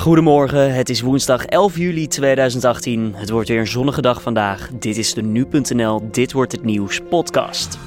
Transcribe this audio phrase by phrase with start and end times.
[0.00, 3.14] Goedemorgen, het is woensdag 11 juli 2018.
[3.14, 4.70] Het wordt weer een zonnige dag vandaag.
[4.72, 7.78] Dit is de nu.nl Dit wordt het nieuws podcast.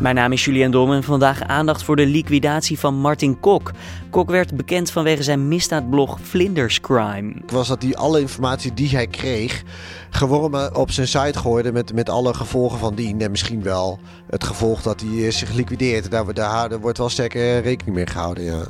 [0.00, 3.70] Mijn naam is Julian Dom en vandaag aandacht voor de liquidatie van Martin Kok.
[4.10, 7.34] Kok werd bekend vanwege zijn misdaadblog Flinders Crime.
[7.46, 9.62] was dat hij alle informatie die hij kreeg
[10.10, 13.20] gewormen op zijn site gooide met, met alle gevolgen van dien.
[13.20, 16.10] En misschien wel het gevolg dat hij zich liquideert.
[16.10, 18.62] Daar, daar, daar wordt wel sterk rekening mee gehouden, ja.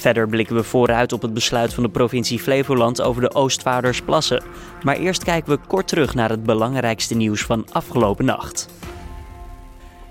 [0.00, 4.42] Verder blikken we vooruit op het besluit van de provincie Flevoland over de Oostvaardersplassen.
[4.82, 8.68] Maar eerst kijken we kort terug naar het belangrijkste nieuws van afgelopen nacht.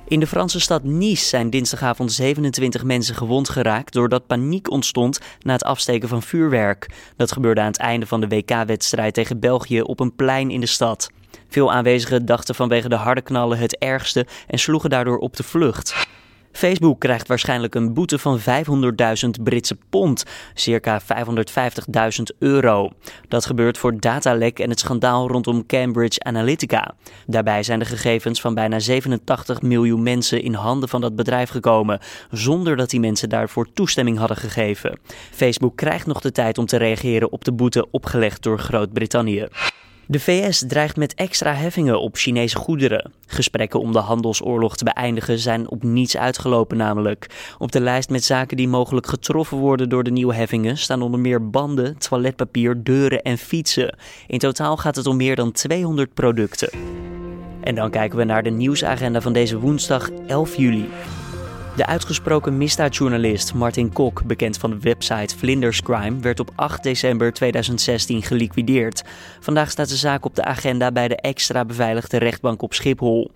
[0.07, 5.53] In de Franse stad Nice zijn dinsdagavond 27 mensen gewond geraakt doordat paniek ontstond na
[5.53, 6.89] het afsteken van vuurwerk.
[7.16, 10.66] Dat gebeurde aan het einde van de WK-wedstrijd tegen België op een plein in de
[10.66, 11.09] stad.
[11.47, 16.08] Veel aanwezigen dachten vanwege de harde knallen het ergste en sloegen daardoor op de vlucht.
[16.52, 18.45] Facebook krijgt waarschijnlijk een boete van 500.000
[19.44, 21.08] Britse pond, circa 550.000
[22.39, 22.89] euro.
[23.27, 26.95] Dat gebeurt voor datalek en het schandaal rondom Cambridge Analytica.
[27.27, 32.00] Daarbij zijn de gegevens van bijna 87 miljoen mensen in handen van dat bedrijf gekomen,
[32.31, 35.00] zonder dat die mensen daarvoor toestemming hadden gegeven.
[35.31, 39.47] Facebook krijgt nog de tijd om te reageren op de boete opgelegd door Groot-Brittannië.
[40.11, 43.11] De VS dreigt met extra heffingen op Chinese goederen.
[43.25, 47.53] Gesprekken om de handelsoorlog te beëindigen zijn op niets uitgelopen namelijk.
[47.57, 51.19] Op de lijst met zaken die mogelijk getroffen worden door de nieuwe heffingen staan onder
[51.19, 53.97] meer banden, toiletpapier, deuren en fietsen.
[54.27, 56.69] In totaal gaat het om meer dan 200 producten.
[57.61, 60.89] En dan kijken we naar de nieuwsagenda van deze woensdag 11 juli.
[61.80, 67.33] De uitgesproken misdaadjournalist Martin Kok, bekend van de website Flinders Crime, werd op 8 december
[67.33, 69.03] 2016 geliquideerd.
[69.39, 73.31] Vandaag staat de zaak op de agenda bij de extra beveiligde rechtbank op Schiphol.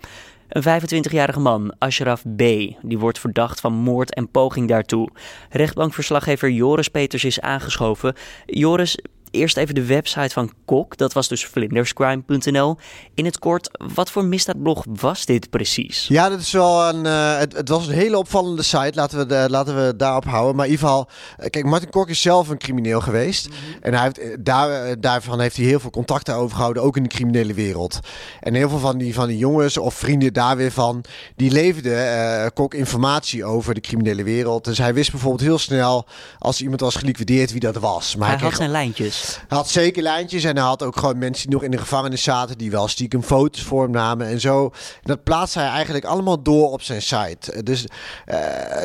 [0.49, 2.37] Een 25-jarige man, Ashraf B.,
[2.81, 5.09] die wordt verdacht van moord en poging daartoe.
[5.49, 8.13] Rechtbankverslaggever Joris Peters is aangeschoven.
[8.45, 8.97] Joris,
[9.33, 12.77] Eerst even de website van Kok, dat was dus vlinderscrime.nl.
[13.13, 16.05] In het kort, wat voor misdaadblog was dit precies?
[16.07, 19.25] Ja, dat is wel een, uh, het, het, was een hele opvallende site, laten we,
[19.25, 20.55] de, laten we daarop houden.
[20.55, 21.07] Maar in ieder geval,
[21.37, 23.49] eh, kijk, Martin Kok is zelf een crimineel geweest.
[23.49, 23.57] Mhm.
[23.81, 27.09] En hij heeft, eh, daar, daarvan heeft hij heel veel contacten overgehouden, ook in de
[27.09, 27.99] criminele wereld.
[28.39, 31.03] En heel veel van die, van die jongens of vrienden daar weer van,
[31.35, 34.65] die leefden uh, Kok informatie over de criminele wereld.
[34.65, 36.05] Dus hij wist bijvoorbeeld heel snel,
[36.39, 38.15] als iemand was geliquideerd, wie dat was.
[38.15, 39.22] Maar hij, hij had zijn lijntjes.
[39.47, 42.23] Hij had zeker lijntjes en hij had ook gewoon mensen die nog in de gevangenis
[42.23, 44.71] zaten, die wel stiekem foto's voor hem namen en zo.
[45.03, 47.63] dat plaatste hij eigenlijk allemaal door op zijn site.
[47.63, 48.35] Dus uh,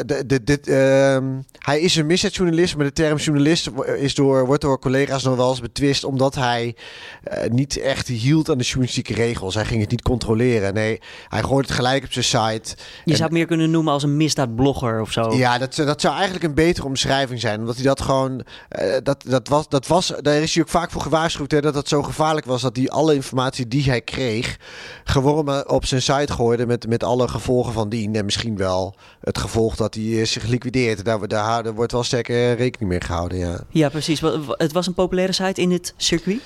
[0.06, 1.18] de, de, dit, uh,
[1.58, 5.50] hij is een misdaadjournalist, maar de term journalist is door, wordt door collega's nog wel
[5.50, 6.76] eens betwist, omdat hij
[7.32, 9.54] uh, niet echt hield aan de journalistieke regels.
[9.54, 10.74] Hij ging het niet controleren.
[10.74, 12.76] Nee, hij gooit het gelijk op zijn site.
[13.04, 15.34] Je zou het meer kunnen noemen als een misdaadblogger of zo.
[15.34, 18.32] Ja, dat, dat zou eigenlijk een betere omschrijving zijn, omdat hij dat gewoon,
[18.82, 21.74] uh, dat, dat was, dat was daar is hij ook vaak voor gewaarschuwd hè, dat
[21.74, 24.58] het zo gevaarlijk was dat hij alle informatie die hij kreeg
[25.04, 28.14] gewoon op zijn site gooide met, met alle gevolgen van dien.
[28.14, 31.04] En misschien wel het gevolg dat hij zich liquideert.
[31.04, 33.38] Daar, daar, daar wordt wel sterker rekening mee gehouden.
[33.38, 33.60] Ja.
[33.70, 34.20] ja, precies.
[34.46, 36.40] Het was een populaire site in het circuit?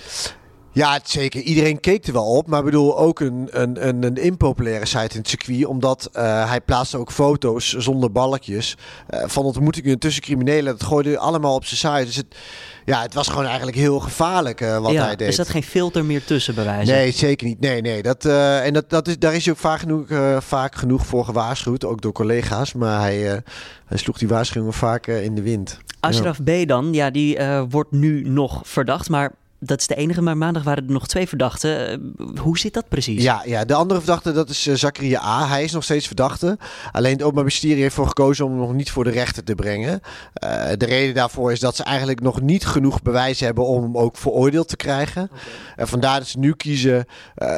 [0.75, 1.41] Ja, zeker.
[1.41, 2.47] Iedereen keek er wel op.
[2.47, 5.65] Maar ik bedoel, ook een, een, een, een impopulaire site in het circuit.
[5.65, 8.77] Omdat uh, hij plaatste ook foto's zonder balkjes.
[9.11, 10.79] Uh, van ontmoetingen tussen criminelen.
[10.79, 12.07] Dat gooide allemaal op zijn site.
[12.07, 12.37] Dus het,
[12.85, 15.29] ja, het was gewoon eigenlijk heel gevaarlijk uh, wat hij deed.
[15.29, 16.95] Is dat geen filter meer tussen bewijzen?
[16.95, 17.61] Nee, zeker niet.
[17.61, 18.03] Nee, nee.
[18.03, 20.07] Dat, en dat, dat is, daar is hij ook vaak genoeg,
[20.39, 21.85] vaak genoeg voor gewaarschuwd.
[21.85, 22.73] Ook door collega's.
[22.73, 23.43] Maar hij,
[23.87, 25.79] hij sloeg die waarschuwingen vaak in de wind.
[26.01, 26.65] Ashraf ja.
[26.65, 27.39] B dan, ja, die
[27.69, 29.09] wordt nu nog verdacht.
[29.09, 29.33] Maar
[29.65, 31.89] dat is de enige, maar maandag waren er nog twee verdachten.
[31.89, 33.23] Eh, hoe zit dat precies?
[33.23, 35.49] Ja, ja de andere verdachte dat is uh, Zakaria A.
[35.49, 36.59] Hij is nog steeds verdachte.
[36.93, 39.55] Alleen het Openbaar Ministerie heeft voor gekozen om hem nog niet voor de rechter te
[39.55, 40.01] brengen.
[40.45, 43.97] Uh, de reden daarvoor is dat ze eigenlijk nog niet genoeg bewijs hebben om hem
[43.97, 45.31] ook veroordeeld te krijgen.
[45.73, 45.87] Okay.
[45.87, 47.05] vandaar dat ze nu kiezen,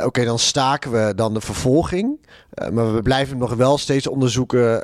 [0.04, 2.18] oké dan staken we dan de vervolging.
[2.72, 4.82] Maar we blijven nog wel steeds onderzoeken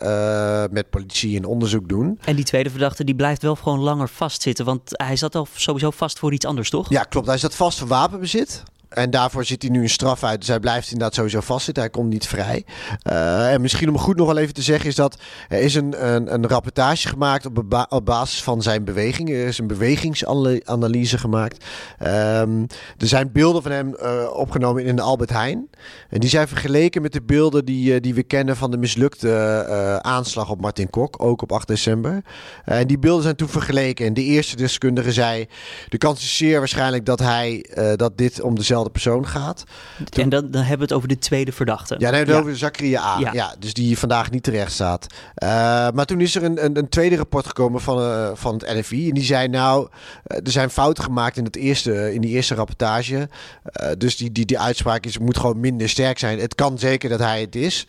[0.73, 2.19] met politie en onderzoek doen.
[2.25, 5.91] En die tweede verdachte die blijft wel gewoon langer vastzitten, want hij zat al sowieso
[5.91, 6.89] vast voor iets anders, toch?
[6.91, 7.27] Ja, klopt.
[7.27, 8.63] Hij zat vast voor wapenbezit.
[8.91, 10.39] En daarvoor zit hij nu een straf uit.
[10.39, 11.83] Dus hij blijft inderdaad sowieso vastzitten.
[11.83, 12.65] Hij komt niet vrij.
[13.11, 16.07] Uh, en misschien om goed nog wel even te zeggen is dat er is een,
[16.07, 19.31] een, een rapportage gemaakt op, op basis van zijn beweging.
[19.31, 21.65] Er is een bewegingsanalyse gemaakt.
[22.03, 22.67] Um,
[22.99, 25.69] er zijn beelden van hem uh, opgenomen in de Albert Heijn.
[26.09, 29.99] En die zijn vergeleken met de beelden die, uh, die we kennen van de mislukte
[30.03, 31.23] aanslag op Martin Kok.
[31.23, 32.23] Ook op 8 december.
[32.65, 34.07] en die beelden zijn toen vergeleken.
[34.07, 35.47] En de eerste deskundige zei...
[35.89, 37.67] De kans is zeer waarschijnlijk dat hij
[37.97, 39.65] dat dit om dezelfde dezelfde persoon gaat.
[40.13, 41.95] En dan, dan hebben we het over de tweede verdachte.
[41.99, 43.19] Ja, nee, over Zakaria A.
[43.19, 43.33] Ja.
[43.33, 43.55] ja.
[43.59, 45.07] dus die vandaag niet terecht staat.
[45.43, 45.49] Uh,
[45.95, 49.09] maar toen is er een, een, een tweede rapport gekomen van, uh, van het NFI.
[49.09, 49.89] En die zei nou,
[50.25, 53.29] er zijn fouten gemaakt in, het eerste, in die eerste rapportage.
[53.99, 56.39] dus die, die, die uitspraak is, moet gewoon minder sterk zijn.
[56.39, 57.87] Het kan zeker dat hij het is.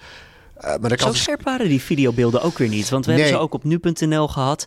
[0.66, 2.90] Uh, maar zo scherp waren die videobeelden ook weer niet.
[2.90, 4.66] Want we hebben ze ook op nu.nl gehad.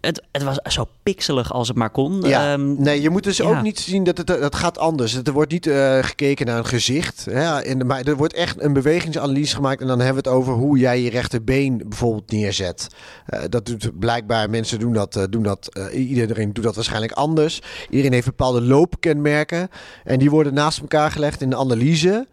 [0.00, 2.20] Het, het, was zo pixelig als het maar kon.
[2.20, 2.52] Ja.
[2.52, 5.14] Ehm, nee, je moet dus ook niet zien dat het dat gaat anders.
[5.14, 7.26] Er wordt niet uh, gekeken naar een gezicht.
[7.30, 9.80] Ja, in maar er wordt echt een bewegingsanalyse gemaakt.
[9.80, 12.86] En dan hebben we het over hoe jij je rechterbeen bijvoorbeeld neerzet.
[13.28, 15.26] Uh, dat doet blijkbaar, mensen doen dat.
[15.30, 17.62] doen dat iedereen doet dat waarschijnlijk anders.
[17.90, 19.68] Iedereen heeft bepaalde loopkenmerken.
[20.04, 22.26] En die worden naast elkaar gelegd in de analyse.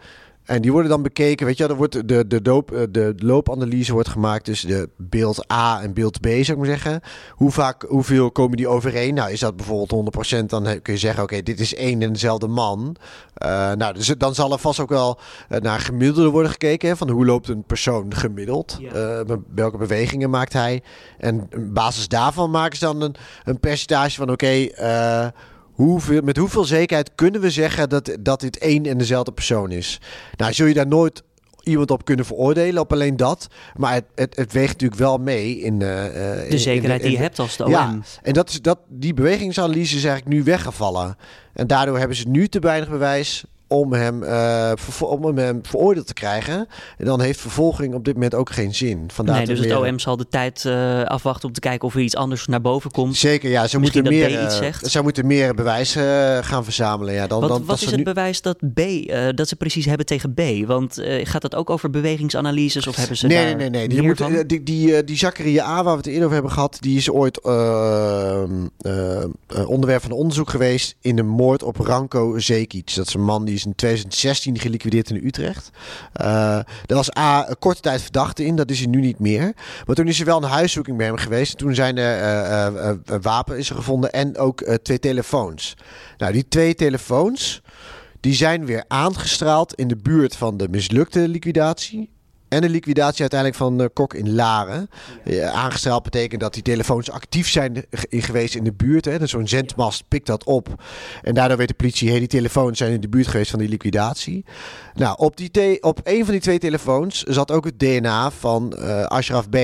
[0.46, 3.94] En die worden dan bekeken, weet je, er wordt de, de, doop, eh, de loopanalyse
[3.94, 7.02] wordt gemaakt tussen de beeld A en beeld B, zou ik maar zeggen.
[7.30, 9.14] Hoe vaak, hoeveel komen die overeen?
[9.14, 12.48] Nou, is dat bijvoorbeeld 100%, dan kun je zeggen, oké, dit is één en dezelfde
[12.48, 12.96] man.
[13.46, 16.98] Uh, nou, dus dan zal er vast ook wel uh, naar gemiddelde worden gekeken, hè,
[16.98, 18.78] van hoe loopt een persoon gemiddeld?
[18.80, 19.20] Ja.
[19.20, 20.84] Uh, welke bewegingen maakt hij?
[21.18, 25.32] En op basis daarvan maken ze dan een, een percentage van, oké, okay,
[25.82, 30.00] Hoeveel, met hoeveel zekerheid kunnen we zeggen dat, dat dit één en dezelfde persoon is?
[30.38, 31.24] Nou, zul je daar nooit
[31.64, 33.48] iemand op kunnen veroordelen, op alleen dat.
[33.76, 35.74] Maar het, het, het weegt natuurlijk wel mee in...
[35.74, 37.72] Uh, de zekerheid die je hebt als de OM.
[37.72, 41.18] Ja, en dat is, dat, die bewegingsanalyse is eigenlijk nu weggevallen.
[41.54, 46.14] En daardoor hebben ze nu te weinig bewijs om hem, uh, om hem veroordeeld te
[46.14, 46.68] krijgen.
[46.98, 49.10] En dan heeft vervolging op dit moment ook geen zin.
[49.14, 52.02] Vandaar nee, dus het OM zal de tijd uh, afwachten om te kijken of er
[52.02, 53.16] iets anders naar boven komt.
[53.16, 53.68] Zeker, ja.
[53.68, 55.96] Ze moeten meer, uh, ze moeten meer bewijs
[56.42, 57.14] gaan verzamelen.
[57.14, 58.82] Ja, dan, wat dan, wat is het bewijs dat B,
[59.36, 60.42] dat ze precies hebben tegen B?
[60.68, 63.90] Want gaat dat ook over bewegingsanalyses of hebben ze nee, daar Nee, nee, nee.
[63.90, 66.98] Die, moet, die, die, die Zakaria A, waar we het eerder over hebben gehad, die
[66.98, 67.42] is ooit
[69.66, 72.96] onderwerp van onderzoek geweest in de moord op Ranko Zekic.
[72.96, 75.70] Dat is een man die in 2016 geliquideerd in Utrecht.
[76.22, 79.54] Uh, er was A, een korte tijd verdachte in, dat is hij nu niet meer.
[79.86, 81.58] Maar toen is er wel een huiszoeking bij hem geweest.
[81.58, 82.18] Toen zijn er
[82.74, 85.74] uh, uh, wapen is gevonden en ook twee telefoons.
[86.18, 87.62] Nou, die twee telefoons,
[88.20, 92.10] die zijn weer aangestraald in de buurt van de mislukte liquidatie.
[92.52, 94.90] En de liquidatie uiteindelijk van uh, Kok in Laren.
[95.24, 99.06] Uh, aangestraald betekent dat die telefoons actief zijn geweest in de buurt.
[99.06, 99.20] Hè.
[99.20, 100.84] Dus zo'n zendmast pikt dat op.
[101.22, 103.70] En daardoor weet de politie, hey, die telefoons zijn in de buurt geweest van die
[103.70, 104.46] liquidatie.
[104.94, 109.04] Nou, op, die op een van die twee telefoons zat ook het DNA van uh,
[109.04, 109.56] Ashraf B.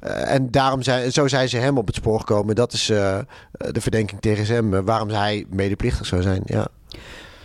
[0.00, 2.54] en daarom zijn, zo zijn ze hem op het spoor gekomen.
[2.54, 4.84] Dat is de verdenking tegen hem.
[4.84, 6.68] waarom hij medeplichtig zou zijn, ja.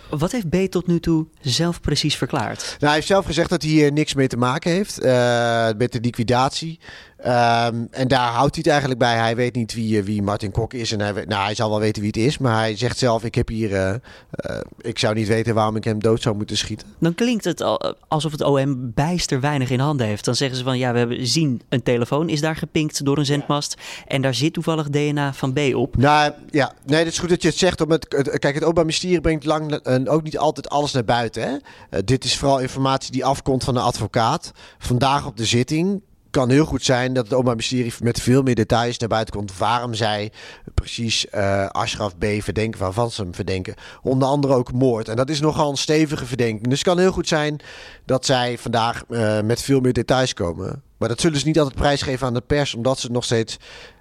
[0.10, 2.62] Wat heeft B tot nu toe zelf precies verklaard?
[2.62, 5.92] Nou, hij heeft zelf gezegd dat hij hier niks mee te maken heeft uh, met
[5.92, 6.80] de liquidatie.
[7.18, 9.16] Ehm, en daar houdt hij het eigenlijk bij.
[9.16, 10.92] Hij weet niet wie, eh, wie Martin Kok is.
[10.92, 12.38] En hij, weet, nou, hij zal wel weten wie het is.
[12.38, 13.72] Maar hij zegt zelf: Ik heb hier.
[13.72, 16.88] Uh, uh, ik zou niet weten waarom ik hem dood zou moeten schieten.
[17.00, 17.64] Dan klinkt het
[18.08, 20.26] alsof het OM bijster weinig in handen heeft.
[20.26, 23.26] Dan zeggen ze van ja, we hebben zien een telefoon is daar gepinkt door een
[23.26, 23.76] zendmast.
[24.08, 25.98] En daar zit toevallig DNA van B op.
[25.98, 27.82] Nou ja, nee, het is goed dat je het zegt.
[27.82, 31.44] Om het, kijk, het Openbaar Ministerie brengt lang en ook niet altijd alles naar buiten.
[31.44, 31.58] Hè?
[32.04, 34.52] dit is vooral informatie die afkomt van de advocaat.
[34.78, 38.56] Vandaag op de zitting kan heel goed zijn dat het Openbaar Ministerie met veel meer
[38.56, 40.32] details naar buiten komt waarom zij
[40.74, 42.26] precies uh, Ashraf B.
[42.40, 43.76] verdenken, waarvan ze hem verdenken.
[44.02, 45.08] Onder andere ook moord.
[45.08, 46.68] En dat is nogal een stevige verdenking.
[46.68, 47.60] Dus het kan heel goed zijn
[48.06, 50.82] dat zij vandaag uh, met veel meer details komen.
[50.98, 53.58] Maar dat zullen ze niet altijd prijsgeven aan de pers, omdat ze nog steeds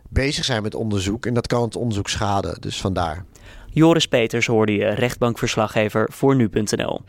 [0.08, 1.26] bezig zijn met onderzoek.
[1.26, 2.60] En dat kan het onderzoek schaden.
[2.60, 3.24] Dus vandaar.
[3.70, 7.00] Joris Peters hoorde je, rechtbankverslaggever voor nu.nl.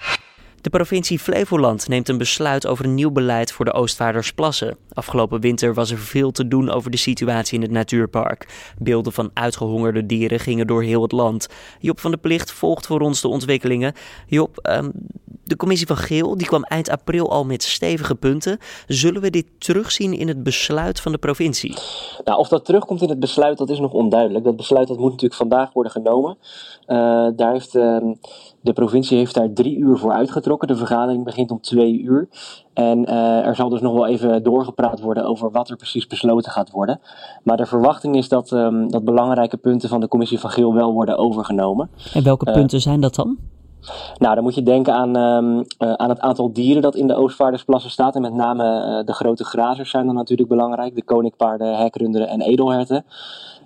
[0.68, 4.78] De provincie Flevoland neemt een besluit over een nieuw beleid voor de Oostvaardersplassen.
[4.94, 8.72] Afgelopen winter was er veel te doen over de situatie in het natuurpark.
[8.80, 11.48] Beelden van uitgehongerde dieren gingen door heel het land.
[11.80, 13.94] Job van de Plicht volgt voor ons de ontwikkelingen.
[14.26, 14.92] Job, um,
[15.48, 18.58] de commissie van Geel die kwam eind april al met stevige punten.
[18.88, 21.78] Zullen we dit terugzien in het besluit van de provincie?
[22.24, 24.46] Nou, of dat terugkomt in het besluit, dat is nog onduidelijk.
[24.46, 26.38] Dat besluit dat moet natuurlijk vandaag worden genomen.
[26.88, 27.98] Uh, daar heeft, uh,
[28.68, 30.68] de provincie heeft daar drie uur voor uitgetrokken.
[30.68, 32.28] De vergadering begint om twee uur.
[32.74, 36.52] En uh, er zal dus nog wel even doorgepraat worden over wat er precies besloten
[36.52, 37.00] gaat worden.
[37.44, 40.94] Maar de verwachting is dat, um, dat belangrijke punten van de commissie van Geel wel
[40.94, 41.90] worden overgenomen.
[42.14, 43.38] En welke punten zijn dat dan?
[44.18, 47.16] Nou, dan moet je denken aan, um, uh, aan het aantal dieren dat in de
[47.16, 48.16] Oostvaardersplassen staat.
[48.16, 50.96] En met name uh, de grote grazers zijn dan natuurlijk belangrijk.
[50.96, 53.06] De koninkpaarden, hekrunderen en edelherten.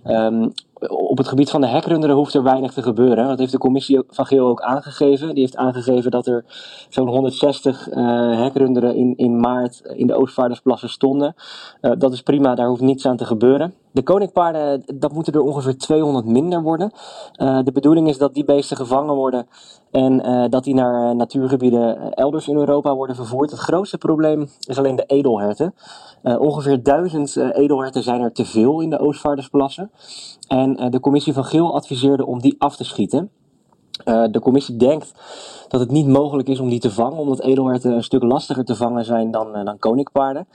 [0.06, 0.52] Um,
[0.88, 3.28] op het gebied van de hekrunderen hoeft er weinig te gebeuren.
[3.28, 5.34] Dat heeft de commissie van Geel ook aangegeven.
[5.34, 6.46] Die heeft aangegeven dat er
[6.90, 11.36] zo'n 160 uh, hekrunderen in, in maart in de Oostvaardersplassen stonden.
[11.82, 13.74] Uh, dat is prima, daar hoeft niets aan te gebeuren.
[13.92, 16.92] De koninkpaarden, dat moeten er ongeveer 200 minder worden.
[17.64, 19.48] de bedoeling is dat die beesten gevangen worden
[19.92, 20.18] en
[20.50, 23.52] dat die naar natuurgebieden elders in Europa worden vervoerd.
[23.52, 25.74] Het grootste probleem is alleen de edelherten.
[26.24, 29.92] ongeveer duizend edelherten zijn er te veel in de Oostvaardersplassen.
[30.48, 33.32] En de commissie van Geel adviseerde om die af te schieten.
[34.32, 35.14] de commissie denkt
[35.72, 38.76] dat het niet mogelijk is om die te vangen, omdat edelherten een stuk lastiger te
[38.76, 40.48] vangen zijn dan, uh, dan koninkpaarden.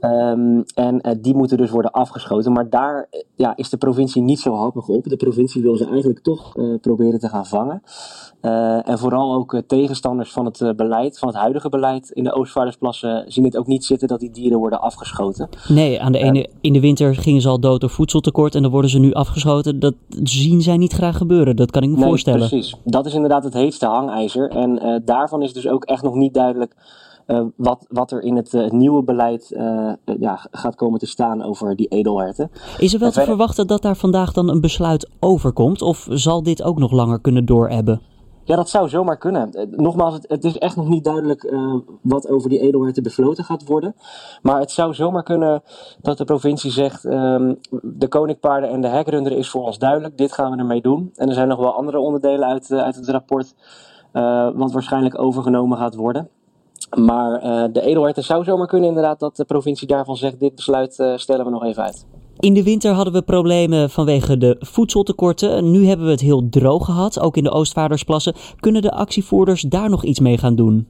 [0.00, 2.52] Um, en uh, die moeten dus worden afgeschoten.
[2.52, 5.08] Maar daar uh, ja, is de provincie niet zo happig op.
[5.08, 7.82] De provincie wil ze eigenlijk toch proberen te gaan vangen.
[8.84, 13.44] en vooral ook tegenstanders van het beleid, van het huidige beleid in de Oostvaardersplassen, zien
[13.44, 15.48] het ook niet zitten dat die dieren worden afgeschoten.
[15.68, 18.70] Nee, aan de ene, in de winter gingen ze al dood door voedseltekort en dan
[18.70, 19.78] worden ze nu afgeschoten.
[19.78, 22.48] Dat zien zij niet graag gebeuren, dat kan ik me nee, voorstellen.
[22.48, 24.50] Precies, dat is inderdaad het heetste hangijzer.
[24.58, 26.74] En uh, daarvan is dus ook echt nog niet duidelijk
[27.26, 29.56] uh, wat, wat er in het uh, nieuwe beleid
[30.18, 32.50] ja, gaat komen te staan over die edelherten.
[32.78, 35.82] Is er wel te verwachten dat daar vandaag dan een besluit over komt?
[35.82, 38.00] Of zal dit ook nog langer kunnen doorhebben?
[38.48, 39.68] Ja, dat zou zomaar kunnen.
[39.70, 43.66] Nogmaals, het, het is echt nog niet duidelijk uh, wat over die edelherten besloten gaat
[43.66, 43.94] worden.
[44.42, 45.62] Maar het zou zomaar kunnen
[46.00, 50.32] dat de provincie zegt: um, de koninkpaarden en de hekrunderen is voor ons duidelijk, dit
[50.32, 51.10] gaan we ermee doen.
[51.14, 53.54] En er zijn nog wel andere onderdelen uit, uh, uit het rapport
[54.54, 56.28] wat waarschijnlijk overgenomen gaat worden.
[56.96, 60.98] Maar uh, de edelherten zou zomaar kunnen inderdaad dat de provincie daarvan zegt: dit besluit
[60.98, 62.06] uh, stellen we nog even uit.
[62.38, 65.70] In de winter hadden we problemen vanwege de voedseltekorten.
[65.70, 68.34] Nu hebben we het heel droog gehad, ook in de Oostvaardersplassen.
[68.60, 70.88] Kunnen de actievoerders daar nog iets mee gaan doen?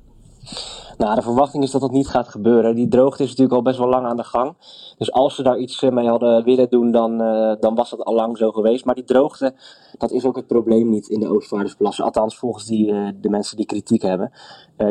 [0.99, 2.75] Nou, de verwachting is dat dat niet gaat gebeuren.
[2.75, 4.55] Die droogte is natuurlijk al best wel lang aan de gang.
[4.99, 8.15] Dus als ze daar iets mee hadden willen doen, dan, uh, dan was dat al
[8.15, 8.85] lang zo geweest.
[8.85, 9.55] Maar die droogte,
[9.99, 12.05] dat is ook het probleem niet in de Oostvaardersplassen.
[12.05, 14.33] Althans, volgens die, uh, de mensen die kritiek hebben.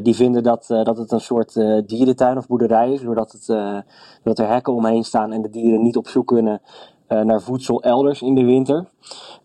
[0.03, 1.53] Die vinden dat, dat het een soort
[1.85, 3.01] dierentuin of boerderij is.
[3.01, 6.61] Doordat, het, er hekken omheen staan en de dieren niet op zoek kunnen
[7.07, 8.85] naar voedsel elders in de winter.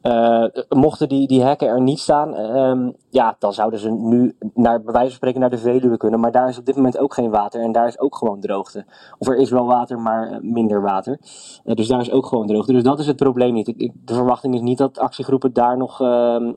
[0.02, 4.82] Uh, mochten die, die hekken er niet staan, uh, ja, dan zouden ze nu naar,
[4.82, 6.20] bij wijze van spreken naar de Veluwe kunnen.
[6.20, 8.84] Maar daar is op dit moment ook geen water en daar is ook gewoon droogte.
[9.18, 11.18] Of er is wel water, maar eh, minder water.
[11.64, 12.72] dus daar is ook gewoon droogte.
[12.72, 13.92] Dus dat is het probleem niet.
[14.04, 16.52] De verwachting is niet dat actiegroepen daar nog, ehm,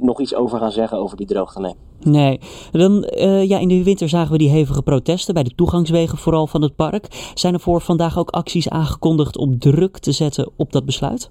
[0.00, 1.60] nog iets over gaan zeggen over die droogte.
[1.60, 1.89] Nee.
[2.02, 2.40] Nee,
[2.72, 6.46] dan uh, ja, in de winter zagen we die hevige protesten bij de toegangswegen vooral
[6.46, 7.30] van het park.
[7.34, 11.30] Zijn er voor vandaag ook acties aangekondigd om druk te zetten op dat besluit?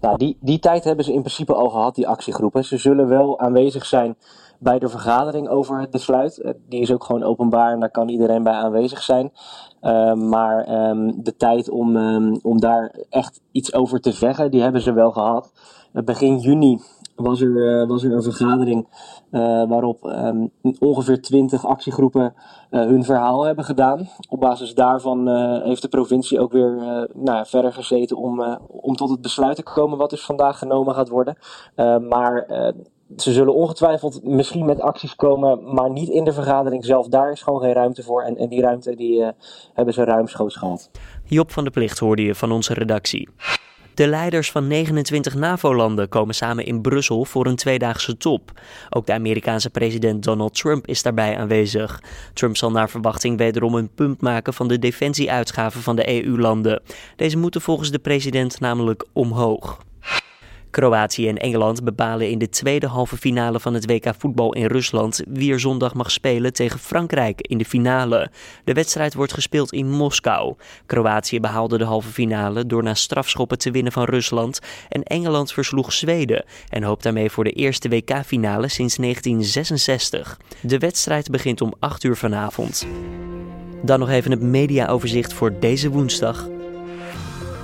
[0.00, 2.64] Nou, die, die tijd hebben ze in principe al gehad, die actiegroepen.
[2.64, 4.16] Ze zullen wel aanwezig zijn
[4.58, 6.38] bij de vergadering over het besluit.
[6.38, 9.32] Eh, die is ook gewoon openbaar en daar kan iedereen bij aanwezig zijn.
[9.82, 14.62] Uh, maar um, de tijd om, um, om daar echt iets over te zeggen, die
[14.62, 15.52] hebben ze wel gehad.
[15.92, 16.80] begin juni
[17.16, 18.86] was er, uh, was er een vergadering
[19.30, 22.34] uh, waarop um, ongeveer 20 actiegroepen
[22.70, 24.08] uh, hun verhaal hebben gedaan.
[24.28, 25.28] Op basis daarvan
[25.62, 29.98] heeft de provincie ook weer nou, verder gezeten om, om tot het besluit te komen
[29.98, 31.36] wat dus vandaag genomen gaat worden.
[32.08, 32.46] maar
[33.16, 37.08] ze zullen ongetwijfeld misschien met acties komen, maar niet in de vergadering zelf.
[37.08, 38.22] Daar is gewoon geen ruimte voor.
[38.22, 39.24] En, en die ruimte die,
[39.74, 40.90] hebben ze ruimschoots gehad.
[41.24, 43.28] Job van de Plicht hoorde je van onze redactie.
[43.94, 48.60] De leiders van 29 NAVO-landen komen samen in Brussel voor een tweedaagse top.
[48.90, 52.02] Ook de Amerikaanse president Donald Trump is daarbij aanwezig.
[52.32, 56.82] Trump zal naar verwachting wederom een punt maken van de defensieuitgaven van de EU-landen.
[57.16, 59.78] Deze moeten volgens de president namelijk omhoog.
[60.74, 65.22] Kroatië en Engeland bepalen in de tweede halve finale van het WK voetbal in Rusland
[65.28, 68.30] wie er zondag mag spelen tegen Frankrijk in de finale.
[68.64, 70.54] De wedstrijd wordt gespeeld in Moskou.
[70.86, 75.92] Kroatië behaalde de halve finale door na strafschoppen te winnen van Rusland en Engeland versloeg
[75.92, 80.38] Zweden en hoopt daarmee voor de eerste WK-finale sinds 1966.
[80.60, 82.86] De wedstrijd begint om 8 uur vanavond.
[83.82, 86.48] Dan nog even het mediaoverzicht voor deze woensdag.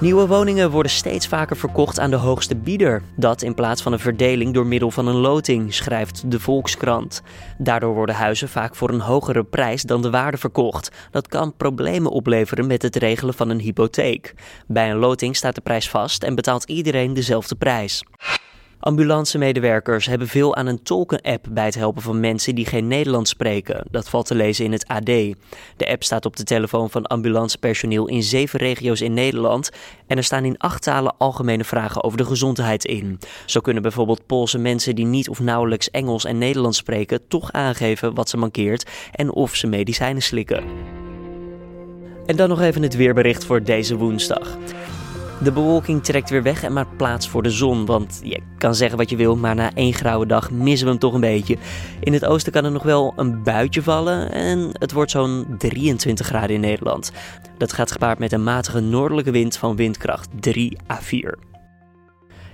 [0.01, 3.03] Nieuwe woningen worden steeds vaker verkocht aan de hoogste bieder.
[3.17, 7.23] Dat in plaats van een verdeling door middel van een loting, schrijft de Volkskrant.
[7.59, 10.91] Daardoor worden huizen vaak voor een hogere prijs dan de waarde verkocht.
[11.11, 14.35] Dat kan problemen opleveren met het regelen van een hypotheek.
[14.67, 18.05] Bij een loting staat de prijs vast en betaalt iedereen dezelfde prijs.
[18.81, 23.87] Ambulancemedewerkers hebben veel aan een tolken-app bij het helpen van mensen die geen Nederlands spreken.
[23.91, 25.05] Dat valt te lezen in het AD.
[25.77, 29.71] De app staat op de telefoon van ambulancepersoneel in zeven regio's in Nederland
[30.07, 33.19] en er staan in acht talen algemene vragen over de gezondheid in.
[33.47, 38.15] Zo kunnen bijvoorbeeld Poolse mensen die niet of nauwelijks Engels en Nederlands spreken toch aangeven
[38.15, 40.65] wat ze mankeert en of ze medicijnen slikken.
[42.27, 44.57] En dan nog even het weerbericht voor deze woensdag.
[45.43, 47.87] De bewolking trekt weer weg en maakt plaats voor de zon.
[47.87, 51.01] Want je kan zeggen wat je wil, maar na één grauwe dag missen we hem
[51.01, 51.57] toch een beetje.
[52.01, 56.27] In het oosten kan er nog wel een buitje vallen en het wordt zo'n 23
[56.27, 57.13] graden in Nederland.
[57.59, 61.50] Dat gaat gepaard met een matige noordelijke wind van windkracht 3 à 4.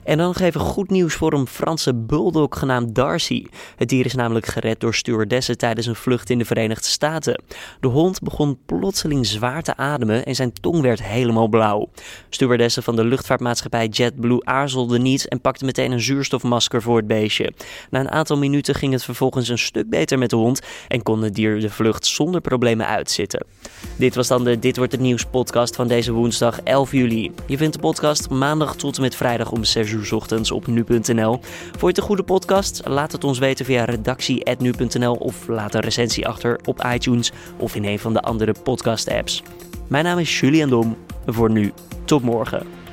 [0.06, 3.46] En dan nog even goed nieuws voor een Franse bulldog genaamd Darcy.
[3.76, 7.42] Het dier is namelijk gered door stewardessen tijdens een vlucht in de Verenigde Staten.
[7.80, 11.88] De hond begon plotseling zwaar te ademen en zijn tong werd helemaal blauw.
[12.28, 17.52] Stewardessen van de luchtvaartmaatschappij JetBlue aarzelden niet en pakten meteen een zuurstofmasker voor het beestje.
[17.90, 21.22] Na een aantal minuten ging het vervolgens een stuk beter met de hond en kon
[21.22, 23.46] het dier de vlucht zonder problemen uitzitten.
[23.96, 27.32] Dit was dan de Dit wordt het nieuws podcast van deze woensdag 11 juli.
[27.46, 31.32] Je vindt de podcast maandag tot en met vrijdag om 6 uur uur op nu.nl.
[31.32, 32.80] Vond je het een goede podcast?
[32.84, 37.84] Laat het ons weten via redactie.nu.nl of laat een recensie achter op iTunes of in
[37.84, 39.42] een van de andere podcast apps.
[39.88, 40.96] Mijn naam is Julian Dom.
[41.26, 41.72] Voor nu,
[42.04, 42.85] tot morgen.